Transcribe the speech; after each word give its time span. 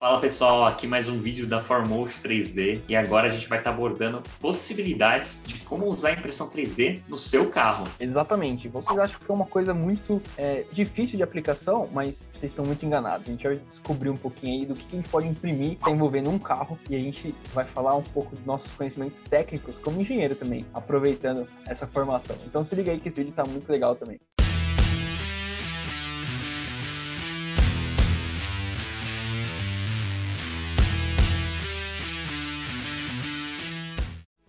Fala 0.00 0.20
pessoal, 0.20 0.64
aqui 0.64 0.86
mais 0.86 1.08
um 1.08 1.18
vídeo 1.18 1.44
da 1.44 1.60
Foremost 1.60 2.22
3D 2.22 2.82
e 2.88 2.94
agora 2.94 3.26
a 3.26 3.30
gente 3.30 3.48
vai 3.48 3.58
estar 3.58 3.70
abordando 3.70 4.22
possibilidades 4.40 5.42
de 5.44 5.58
como 5.64 5.86
usar 5.86 6.10
a 6.10 6.12
impressão 6.12 6.48
3D 6.48 7.00
no 7.08 7.18
seu 7.18 7.50
carro. 7.50 7.84
Exatamente. 7.98 8.68
Vocês 8.68 8.96
acham 8.96 9.18
que 9.18 9.28
é 9.28 9.34
uma 9.34 9.46
coisa 9.46 9.74
muito 9.74 10.22
é, 10.36 10.64
difícil 10.70 11.16
de 11.16 11.24
aplicação, 11.24 11.88
mas 11.92 12.30
vocês 12.32 12.52
estão 12.52 12.64
muito 12.64 12.86
enganados. 12.86 13.26
A 13.26 13.30
gente 13.32 13.42
vai 13.42 13.56
descobrir 13.56 14.10
um 14.10 14.16
pouquinho 14.16 14.60
aí 14.60 14.66
do 14.66 14.76
que 14.76 14.86
a 14.92 14.96
gente 14.98 15.08
pode 15.08 15.26
imprimir 15.26 15.76
tá 15.78 15.90
envolvendo 15.90 16.30
um 16.30 16.38
carro 16.38 16.78
e 16.88 16.94
a 16.94 17.00
gente 17.00 17.34
vai 17.52 17.64
falar 17.64 17.96
um 17.96 18.02
pouco 18.04 18.36
dos 18.36 18.46
nossos 18.46 18.72
conhecimentos 18.74 19.20
técnicos 19.22 19.78
como 19.78 20.00
engenheiro 20.00 20.36
também, 20.36 20.64
aproveitando 20.72 21.44
essa 21.66 21.88
formação. 21.88 22.36
Então 22.46 22.64
se 22.64 22.72
liga 22.76 22.92
aí 22.92 23.00
que 23.00 23.08
esse 23.08 23.18
vídeo 23.18 23.34
tá 23.34 23.44
muito 23.44 23.68
legal 23.68 23.96
também. 23.96 24.20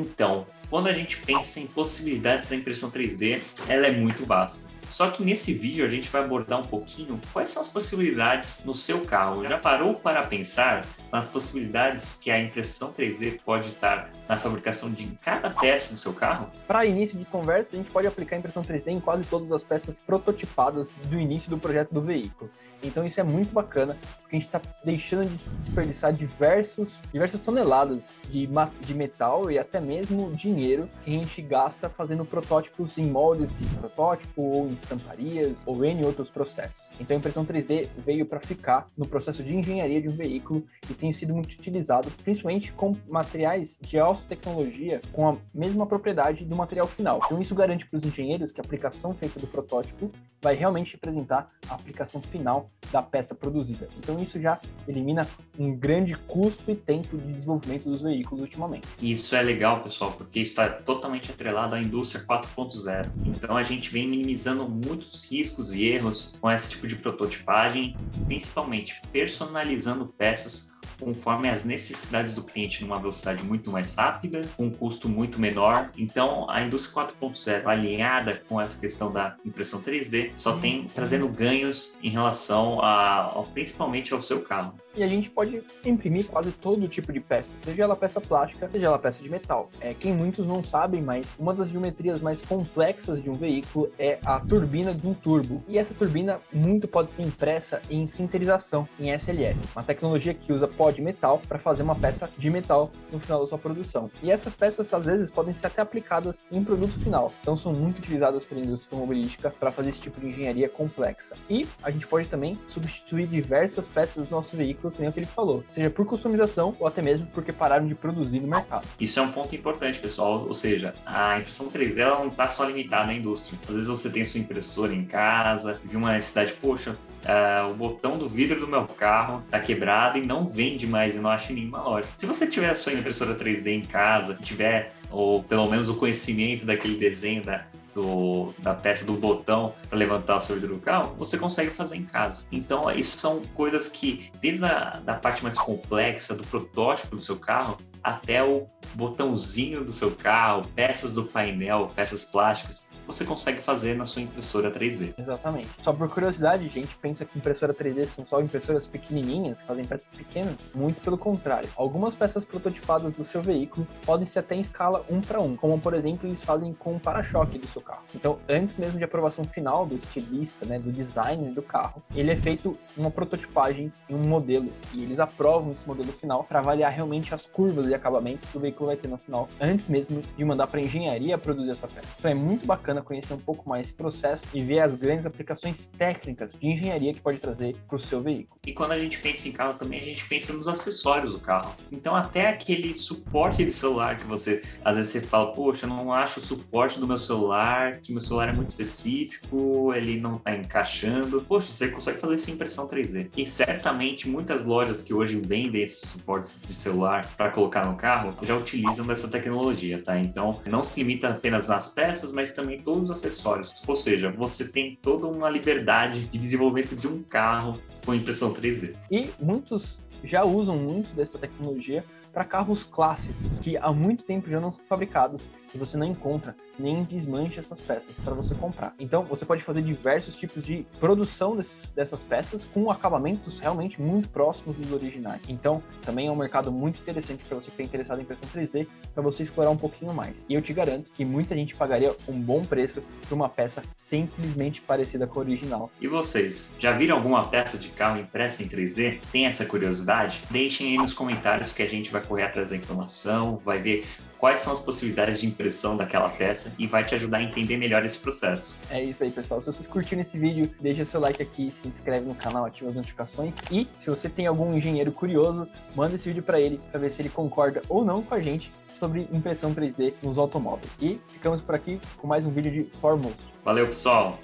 Então, 0.00 0.46
quando 0.68 0.88
a 0.88 0.92
gente 0.92 1.18
pensa 1.18 1.60
em 1.60 1.66
possibilidades 1.66 2.48
da 2.48 2.56
impressão 2.56 2.90
3D, 2.90 3.42
ela 3.68 3.86
é 3.86 3.90
muito 3.90 4.24
vasta. 4.24 4.68
Só 4.90 5.10
que 5.10 5.22
nesse 5.22 5.54
vídeo 5.54 5.84
a 5.84 5.88
gente 5.88 6.08
vai 6.08 6.22
abordar 6.22 6.60
um 6.60 6.66
pouquinho 6.66 7.18
quais 7.32 7.50
são 7.50 7.62
as 7.62 7.68
possibilidades 7.68 8.62
no 8.64 8.74
seu 8.74 9.04
carro. 9.04 9.46
Já 9.46 9.56
parou 9.56 9.94
para 9.94 10.22
pensar 10.26 10.84
nas 11.12 11.28
possibilidades 11.28 12.18
que 12.20 12.30
a 12.30 12.40
impressão 12.40 12.92
3D 12.92 13.40
pode 13.44 13.68
estar 13.68 14.10
na 14.28 14.36
fabricação 14.36 14.90
de 14.90 15.06
cada 15.22 15.48
peça 15.50 15.94
do 15.94 16.00
seu 16.00 16.12
carro? 16.12 16.50
Para 16.66 16.84
início 16.84 17.18
de 17.18 17.24
conversa, 17.24 17.76
a 17.76 17.78
gente 17.78 17.90
pode 17.90 18.06
aplicar 18.06 18.36
a 18.36 18.38
impressão 18.40 18.64
3D 18.64 18.88
em 18.88 19.00
quase 19.00 19.24
todas 19.24 19.52
as 19.52 19.62
peças 19.62 20.00
prototipadas 20.00 20.92
do 21.04 21.18
início 21.18 21.48
do 21.48 21.56
projeto 21.56 21.92
do 21.92 22.00
veículo. 22.00 22.50
Então 22.82 23.06
isso 23.06 23.20
é 23.20 23.22
muito 23.22 23.52
bacana, 23.52 23.96
porque 24.22 24.36
a 24.36 24.38
gente 24.38 24.46
está 24.46 24.60
deixando 24.84 25.28
de 25.28 25.36
desperdiçar 25.58 26.12
diversos, 26.12 27.00
diversas 27.12 27.40
toneladas 27.40 28.16
de, 28.30 28.48
de 28.80 28.94
metal 28.94 29.50
e 29.50 29.58
até 29.58 29.80
mesmo 29.80 30.32
dinheiro 30.32 30.88
que 31.04 31.14
a 31.14 31.18
gente 31.18 31.42
gasta 31.42 31.88
fazendo 31.88 32.24
protótipos 32.24 32.96
em 32.96 33.04
moldes 33.04 33.56
de 33.56 33.66
protótipo 33.76 34.42
ou 34.42 34.68
em 34.68 34.76
estamparias 34.82 35.62
ou 35.66 35.84
em 35.84 36.04
outros 36.04 36.30
processos. 36.30 36.90
Então 37.00 37.16
a 37.16 37.18
impressão 37.18 37.44
3D 37.44 37.88
veio 38.04 38.26
para 38.26 38.40
ficar 38.40 38.88
no 38.96 39.06
processo 39.06 39.42
de 39.42 39.56
engenharia 39.56 40.02
de 40.02 40.08
um 40.08 40.12
veículo 40.12 40.64
e 40.88 40.94
tem 40.94 41.12
sido 41.12 41.34
muito 41.34 41.52
utilizado, 41.54 42.10
principalmente 42.22 42.72
com 42.72 42.94
materiais 43.08 43.78
de 43.80 43.98
alta 43.98 44.22
tecnologia 44.28 45.00
com 45.12 45.28
a 45.28 45.36
mesma 45.54 45.86
propriedade 45.86 46.44
do 46.44 46.54
material 46.54 46.86
final. 46.86 47.20
Então 47.24 47.40
isso 47.40 47.54
garante 47.54 47.86
para 47.86 47.98
os 47.98 48.04
engenheiros 48.04 48.52
que 48.52 48.60
a 48.60 48.64
aplicação 48.64 49.12
feita 49.14 49.40
do 49.40 49.46
protótipo 49.46 50.10
vai 50.42 50.54
realmente 50.54 50.94
representar 50.94 51.50
a 51.68 51.74
aplicação 51.74 52.20
final 52.20 52.70
da 52.92 53.02
peça 53.02 53.34
produzida. 53.34 53.88
Então 53.98 54.18
isso 54.18 54.40
já 54.40 54.58
elimina 54.86 55.26
um 55.58 55.74
grande 55.74 56.14
custo 56.14 56.70
e 56.70 56.76
tempo 56.76 57.16
de 57.16 57.32
desenvolvimento 57.32 57.88
dos 57.88 58.02
veículos 58.02 58.42
ultimamente. 58.42 58.86
Isso 59.00 59.34
é 59.36 59.42
legal, 59.42 59.82
pessoal, 59.82 60.12
porque 60.12 60.40
está 60.40 60.68
totalmente 60.68 61.30
atrelado 61.30 61.74
à 61.74 61.80
indústria 61.80 62.24
4.0. 62.24 63.10
Então 63.26 63.56
a 63.56 63.62
gente 63.62 63.90
vem 63.90 64.08
minimizando 64.08 64.68
muitos 64.70 65.24
riscos 65.30 65.74
e 65.74 65.84
erros 65.86 66.36
com 66.40 66.50
esse 66.50 66.70
tipo 66.70 66.86
de 66.86 66.96
prototipagem, 66.96 67.96
principalmente 68.26 69.00
personalizando 69.12 70.06
peças 70.06 70.72
conforme 71.00 71.48
as 71.48 71.64
necessidades 71.64 72.32
do 72.32 72.42
cliente 72.42 72.82
numa 72.82 72.98
velocidade 72.98 73.42
muito 73.42 73.70
mais 73.70 73.94
rápida, 73.94 74.42
com 74.56 74.66
um 74.66 74.70
custo 74.70 75.08
muito 75.08 75.40
menor. 75.40 75.90
Então, 75.96 76.48
a 76.48 76.62
indústria 76.62 77.08
4.0 77.20 77.66
alinhada 77.66 78.42
com 78.48 78.60
essa 78.60 78.78
questão 78.78 79.10
da 79.12 79.36
impressão 79.44 79.80
3D 79.82 80.32
só 80.36 80.58
tem 80.58 80.86
trazendo 80.94 81.28
ganhos 81.28 81.98
em 82.02 82.10
relação 82.10 82.80
a, 82.82 83.26
a 83.26 83.42
principalmente 83.52 84.12
ao 84.12 84.20
seu 84.20 84.42
carro 84.42 84.74
e 84.94 85.02
a 85.02 85.06
gente 85.06 85.30
pode 85.30 85.62
imprimir 85.84 86.26
quase 86.26 86.50
todo 86.52 86.88
tipo 86.88 87.12
de 87.12 87.20
peça, 87.20 87.50
seja 87.58 87.82
ela 87.82 87.96
peça 87.96 88.20
plástica, 88.20 88.68
seja 88.68 88.86
ela 88.86 88.98
peça 88.98 89.22
de 89.22 89.28
metal. 89.28 89.70
É, 89.80 89.94
quem 89.94 90.12
muitos 90.12 90.46
não 90.46 90.64
sabem, 90.64 91.00
mas 91.00 91.36
uma 91.38 91.54
das 91.54 91.68
geometrias 91.68 92.20
mais 92.20 92.42
complexas 92.42 93.22
de 93.22 93.30
um 93.30 93.34
veículo 93.34 93.90
é 93.98 94.18
a 94.24 94.40
turbina 94.40 94.92
de 94.92 95.06
um 95.06 95.14
turbo. 95.14 95.62
E 95.68 95.78
essa 95.78 95.94
turbina 95.94 96.40
muito 96.52 96.88
pode 96.88 97.12
ser 97.12 97.22
impressa 97.22 97.80
em 97.88 98.06
sinterização, 98.06 98.88
em 98.98 99.10
SLS, 99.10 99.64
uma 99.74 99.84
tecnologia 99.84 100.34
que 100.34 100.52
usa 100.52 100.66
pó 100.66 100.89
de 100.92 101.02
metal 101.02 101.40
para 101.48 101.58
fazer 101.58 101.82
uma 101.82 101.94
peça 101.94 102.28
de 102.36 102.50
metal 102.50 102.90
no 103.12 103.18
final 103.18 103.40
da 103.40 103.46
sua 103.46 103.58
produção. 103.58 104.10
E 104.22 104.30
essas 104.30 104.54
peças 104.54 104.92
às 104.92 105.04
vezes 105.04 105.30
podem 105.30 105.54
ser 105.54 105.66
até 105.66 105.82
aplicadas 105.82 106.44
em 106.50 106.62
produto 106.62 106.98
final, 106.98 107.32
então 107.40 107.56
são 107.56 107.72
muito 107.72 107.98
utilizadas 107.98 108.44
pela 108.44 108.60
indústria 108.60 108.96
automobilística 108.96 109.50
para 109.50 109.70
fazer 109.70 109.90
esse 109.90 110.00
tipo 110.00 110.20
de 110.20 110.28
engenharia 110.28 110.68
complexa. 110.68 111.34
E 111.48 111.66
a 111.82 111.90
gente 111.90 112.06
pode 112.06 112.28
também 112.28 112.58
substituir 112.68 113.26
diversas 113.26 113.88
peças 113.88 114.28
do 114.28 114.30
nosso 114.30 114.56
veículo 114.56 114.92
que 114.92 115.00
nem 115.00 115.08
o 115.08 115.12
que 115.12 115.20
ele 115.20 115.26
falou, 115.26 115.64
seja 115.70 115.90
por 115.90 116.06
customização 116.06 116.74
ou 116.78 116.86
até 116.86 117.02
mesmo 117.02 117.26
porque 117.26 117.52
pararam 117.52 117.86
de 117.86 117.94
produzir 117.94 118.40
no 118.40 118.48
mercado. 118.48 118.86
Isso 118.98 119.18
é 119.18 119.22
um 119.22 119.30
ponto 119.30 119.54
importante, 119.54 119.98
pessoal, 119.98 120.46
ou 120.46 120.54
seja, 120.54 120.94
a 121.06 121.38
impressão 121.38 121.70
3D 121.70 121.98
ela 121.98 122.18
não 122.18 122.28
está 122.28 122.48
só 122.48 122.64
limitada 122.64 123.10
à 123.10 123.14
indústria. 123.14 123.58
Às 123.68 123.74
vezes 123.74 123.88
você 123.88 124.10
tem 124.10 124.24
sua 124.24 124.40
impressora 124.40 124.92
em 124.92 125.04
casa, 125.04 125.80
viu 125.84 125.98
uma 125.98 126.12
necessidade, 126.12 126.52
poxa, 126.60 126.96
Uh, 127.20 127.70
o 127.70 127.74
botão 127.74 128.16
do 128.16 128.28
vidro 128.28 128.58
do 128.58 128.66
meu 128.66 128.86
carro 128.86 129.42
tá 129.50 129.60
quebrado 129.60 130.18
e 130.18 130.24
não 130.24 130.48
vende 130.48 130.86
mais 130.86 131.16
e 131.16 131.18
não 131.18 131.28
acha 131.28 131.52
em 131.52 131.56
nenhuma 131.56 131.82
loja. 131.82 132.08
Se 132.16 132.24
você 132.24 132.46
tiver 132.46 132.70
a 132.70 132.74
sua 132.74 132.94
impressora 132.94 133.34
3D 133.34 133.66
em 133.68 133.82
casa, 133.82 134.38
tiver 134.40 134.94
ou 135.10 135.42
pelo 135.42 135.68
menos 135.68 135.88
o 135.88 135.96
conhecimento 135.96 136.64
daquele 136.64 136.96
desenho 136.96 137.42
da, 137.42 137.64
do, 137.94 138.52
da 138.58 138.74
peça 138.74 139.04
do 139.04 139.12
botão 139.14 139.74
para 139.88 139.98
levantar 139.98 140.36
o 140.36 140.40
seu 140.40 140.54
vidro 140.56 140.74
do 140.74 140.80
carro, 140.80 141.14
você 141.18 141.36
consegue 141.36 141.70
fazer 141.70 141.96
em 141.96 142.04
casa. 142.04 142.44
Então, 142.50 142.90
isso 142.92 143.18
são 143.18 143.42
coisas 143.54 143.88
que, 143.88 144.30
desde 144.40 144.64
a 144.64 145.00
da 145.04 145.14
parte 145.14 145.42
mais 145.42 145.58
complexa 145.58 146.34
do 146.34 146.44
protótipo 146.44 147.16
do 147.16 147.22
seu 147.22 147.36
carro, 147.36 147.76
até 148.02 148.42
o 148.42 148.66
botãozinho 148.94 149.84
do 149.84 149.92
seu 149.92 150.10
carro, 150.10 150.66
peças 150.74 151.14
do 151.14 151.24
painel, 151.24 151.88
peças 151.94 152.24
plásticas, 152.24 152.88
você 153.06 153.24
consegue 153.24 153.60
fazer 153.60 153.94
na 153.96 154.06
sua 154.06 154.22
impressora 154.22 154.70
3D. 154.70 155.14
Exatamente. 155.18 155.68
Só 155.78 155.92
por 155.92 156.08
curiosidade, 156.08 156.64
a 156.64 156.68
gente 156.68 156.94
pensa 156.96 157.24
que 157.24 157.38
impressora 157.38 157.74
3D 157.74 158.06
são 158.06 158.26
só 158.26 158.40
impressoras 158.40 158.86
pequenininhas, 158.86 159.60
que 159.60 159.66
fazem 159.66 159.84
peças 159.84 160.16
pequenas. 160.16 160.56
Muito 160.74 161.00
pelo 161.00 161.18
contrário. 161.18 161.68
Algumas 161.76 162.14
peças 162.14 162.44
prototipadas 162.44 163.12
do 163.12 163.24
seu 163.24 163.42
veículo 163.42 163.86
podem 164.04 164.26
ser 164.26 164.40
até 164.40 164.54
em 164.54 164.60
escala 164.60 165.04
1 165.10 165.20
para 165.22 165.40
1, 165.40 165.56
como 165.56 165.80
por 165.80 165.94
exemplo 165.94 166.28
eles 166.28 166.44
fazem 166.44 166.72
com 166.72 166.96
o 166.96 167.00
para-choque 167.00 167.58
do 167.58 167.66
seu 167.66 167.80
carro. 167.80 168.02
Então, 168.14 168.38
antes 168.48 168.76
mesmo 168.76 168.98
de 168.98 169.04
aprovação 169.04 169.44
final 169.44 169.86
do 169.86 169.96
estilista, 169.96 170.66
né, 170.66 170.78
do 170.78 170.92
design 170.92 171.50
do 171.50 171.62
carro, 171.62 172.02
ele 172.14 172.30
é 172.30 172.36
feito 172.36 172.76
uma 172.96 173.10
prototipagem 173.10 173.92
em 174.08 174.14
um 174.14 174.26
modelo 174.26 174.68
e 174.94 175.02
eles 175.02 175.18
aprovam 175.18 175.72
esse 175.72 175.86
modelo 175.86 176.12
final 176.12 176.44
para 176.44 176.60
avaliar 176.60 176.92
realmente 176.92 177.34
as 177.34 177.46
curvas 177.46 177.89
e 177.90 177.94
acabamento 177.94 178.46
que 178.48 178.56
o 178.56 178.60
veículo 178.60 178.86
vai 178.86 178.96
ter 178.96 179.08
no 179.08 179.18
final, 179.18 179.48
antes 179.60 179.88
mesmo 179.88 180.22
de 180.36 180.44
mandar 180.44 180.66
para 180.66 180.80
engenharia 180.80 181.36
produzir 181.38 181.70
essa 181.70 181.88
peça. 181.88 182.08
Então 182.18 182.30
é 182.30 182.34
muito 182.34 182.66
bacana 182.66 183.02
conhecer 183.02 183.34
um 183.34 183.38
pouco 183.38 183.68
mais 183.68 183.86
esse 183.86 183.94
processo 183.94 184.44
e 184.54 184.60
ver 184.60 184.80
as 184.80 184.94
grandes 184.94 185.26
aplicações 185.26 185.88
técnicas 185.98 186.52
de 186.52 186.66
engenharia 186.66 187.12
que 187.12 187.20
pode 187.20 187.38
trazer 187.38 187.76
para 187.86 187.96
o 187.96 188.00
seu 188.00 188.22
veículo. 188.22 188.58
E 188.66 188.72
quando 188.72 188.92
a 188.92 188.98
gente 188.98 189.18
pensa 189.18 189.48
em 189.48 189.52
carro 189.52 189.74
também, 189.74 190.00
a 190.00 190.04
gente 190.04 190.26
pensa 190.28 190.52
nos 190.52 190.68
acessórios 190.68 191.32
do 191.32 191.40
carro. 191.40 191.74
Então 191.90 192.14
até 192.14 192.48
aquele 192.48 192.94
suporte 192.94 193.64
de 193.64 193.72
celular 193.72 194.16
que 194.16 194.24
você, 194.24 194.62
às 194.84 194.96
vezes 194.96 195.12
você 195.12 195.20
fala, 195.20 195.52
poxa, 195.52 195.86
não 195.86 196.12
acho 196.12 196.40
o 196.40 196.42
suporte 196.42 197.00
do 197.00 197.06
meu 197.06 197.18
celular, 197.18 198.00
que 198.00 198.12
meu 198.12 198.20
celular 198.20 198.48
é 198.48 198.52
muito 198.52 198.70
específico, 198.70 199.92
ele 199.94 200.18
não 200.20 200.36
está 200.36 200.54
encaixando. 200.54 201.40
Poxa, 201.42 201.72
você 201.72 201.88
consegue 201.88 202.18
fazer 202.18 202.34
isso 202.34 202.50
em 202.50 202.54
impressão 202.54 202.88
3D. 202.88 203.30
E 203.36 203.46
certamente 203.46 204.28
muitas 204.28 204.64
lojas 204.64 205.02
que 205.02 205.14
hoje 205.14 205.40
vendem 205.40 205.82
esses 205.82 206.08
suportes 206.08 206.60
de 206.60 206.72
celular 206.72 207.26
para 207.36 207.50
colocar 207.50 207.79
no 207.84 207.96
carro 207.96 208.36
já 208.42 208.56
utilizam 208.56 209.06
dessa 209.06 209.28
tecnologia, 209.28 210.02
tá? 210.02 210.18
Então 210.18 210.60
não 210.66 210.82
se 210.82 211.00
limita 211.00 211.28
apenas 211.28 211.68
nas 211.68 211.90
peças, 211.90 212.32
mas 212.32 212.52
também 212.52 212.80
todos 212.80 213.10
os 213.10 213.10
acessórios. 213.10 213.82
Ou 213.86 213.96
seja, 213.96 214.30
você 214.30 214.68
tem 214.68 214.98
toda 215.00 215.26
uma 215.26 215.48
liberdade 215.48 216.26
de 216.26 216.38
desenvolvimento 216.38 216.96
de 216.96 217.06
um 217.06 217.22
carro 217.22 217.78
com 218.04 218.14
impressão 218.14 218.52
3D. 218.52 218.94
E 219.10 219.30
muitos 219.40 219.98
já 220.24 220.44
usam 220.44 220.76
muito 220.76 221.14
dessa 221.14 221.38
tecnologia 221.38 222.04
para 222.32 222.44
carros 222.44 222.84
clássicos 222.84 223.58
que 223.60 223.76
há 223.76 223.92
muito 223.92 224.24
tempo 224.24 224.48
já 224.48 224.60
não 224.60 224.72
são 224.72 224.80
fabricados 224.86 225.48
e 225.74 225.78
você 225.78 225.96
não 225.96 226.06
encontra 226.06 226.54
nem 226.78 227.02
desmanche 227.02 227.60
essas 227.60 227.80
peças 227.80 228.18
para 228.18 228.32
você 228.34 228.54
comprar. 228.54 228.94
Então, 228.98 229.22
você 229.24 229.44
pode 229.44 229.62
fazer 229.62 229.82
diversos 229.82 230.34
tipos 230.34 230.64
de 230.64 230.86
produção 230.98 231.54
desses, 231.54 231.86
dessas 231.88 232.22
peças 232.22 232.64
com 232.64 232.90
acabamentos 232.90 233.58
realmente 233.58 234.00
muito 234.00 234.28
próximos 234.30 234.76
dos 234.76 234.90
originais. 234.92 235.42
Então, 235.48 235.82
também 236.02 236.28
é 236.28 236.30
um 236.30 236.36
mercado 236.36 236.72
muito 236.72 237.00
interessante 237.00 237.44
para 237.44 237.56
você 237.56 237.66
que 237.66 237.72
está 237.72 237.82
interessado 237.82 238.18
em 238.18 238.22
impressão 238.22 238.48
3D, 238.48 238.86
para 239.12 239.22
você 239.22 239.42
explorar 239.42 239.70
um 239.70 239.76
pouquinho 239.76 240.14
mais. 240.14 240.44
E 240.48 240.54
eu 240.54 240.62
te 240.62 240.72
garanto 240.72 241.10
que 241.10 241.24
muita 241.24 241.54
gente 241.54 241.74
pagaria 241.74 242.14
um 242.26 242.40
bom 242.40 242.64
preço 242.64 243.02
por 243.28 243.34
uma 243.34 243.48
peça 243.48 243.82
simplesmente 243.96 244.80
parecida 244.80 245.26
com 245.26 245.38
a 245.38 245.42
original. 245.42 245.90
E 246.00 246.08
vocês, 246.08 246.74
já 246.78 246.92
viram 246.92 247.16
alguma 247.16 247.46
peça 247.46 247.76
de 247.76 247.88
carro 247.90 248.18
impressa 248.18 248.62
em 248.62 248.68
3D? 248.68 249.20
Tem 249.30 249.46
essa 249.46 249.66
curiosidade? 249.66 250.42
Deixem 250.50 250.88
aí 250.88 250.96
nos 250.96 251.12
comentários 251.12 251.72
que 251.72 251.82
a 251.82 251.88
gente 251.88 252.10
vai 252.10 252.19
correr 252.20 252.44
atrás 252.44 252.70
da 252.70 252.76
informação, 252.76 253.60
vai 253.64 253.80
ver 253.80 254.06
quais 254.38 254.60
são 254.60 254.72
as 254.72 254.80
possibilidades 254.80 255.40
de 255.40 255.46
impressão 255.46 255.96
daquela 255.96 256.28
peça 256.28 256.74
e 256.78 256.86
vai 256.86 257.04
te 257.04 257.14
ajudar 257.14 257.38
a 257.38 257.42
entender 257.42 257.76
melhor 257.76 258.04
esse 258.04 258.18
processo. 258.18 258.78
É 258.90 259.02
isso 259.02 259.22
aí, 259.22 259.30
pessoal. 259.30 259.60
Se 259.60 259.72
vocês 259.72 259.86
curtiram 259.86 260.20
esse 260.20 260.38
vídeo, 260.38 260.70
deixa 260.80 261.04
seu 261.04 261.20
like 261.20 261.42
aqui, 261.42 261.70
se 261.70 261.86
inscreve 261.88 262.26
no 262.26 262.34
canal, 262.34 262.64
ativa 262.64 262.90
as 262.90 262.96
notificações 262.96 263.56
e 263.70 263.86
se 263.98 264.08
você 264.08 264.28
tem 264.28 264.46
algum 264.46 264.74
engenheiro 264.74 265.12
curioso, 265.12 265.68
manda 265.94 266.14
esse 266.14 266.28
vídeo 266.28 266.42
para 266.42 266.60
ele 266.60 266.80
para 266.90 267.00
ver 267.00 267.10
se 267.10 267.22
ele 267.22 267.28
concorda 267.28 267.82
ou 267.88 268.04
não 268.04 268.22
com 268.22 268.34
a 268.34 268.40
gente 268.40 268.72
sobre 268.98 269.26
impressão 269.32 269.74
3D 269.74 270.14
nos 270.22 270.38
automóveis. 270.38 270.90
E 271.00 271.20
ficamos 271.28 271.62
por 271.62 271.74
aqui 271.74 272.00
com 272.18 272.26
mais 272.26 272.46
um 272.46 272.50
vídeo 272.50 272.70
de 272.70 272.98
Foremost. 273.00 273.38
Valeu, 273.64 273.86
pessoal! 273.86 274.38